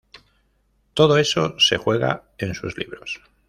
[0.95, 3.21] Todo eso se juega en sus libros.